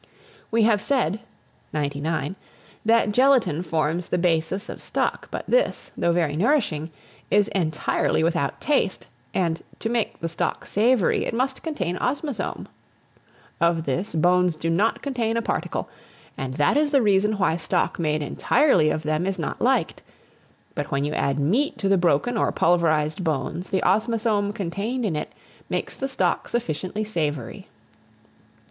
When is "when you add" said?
20.89-21.37